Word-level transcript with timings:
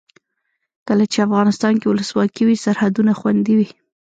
کله 0.87 1.03
چې 1.11 1.19
افغانستان 1.27 1.73
کې 1.79 1.87
ولسواکي 1.89 2.43
وي 2.45 2.57
سرحدونه 2.65 3.11
خوندي 3.19 3.53
وي. 3.59 3.69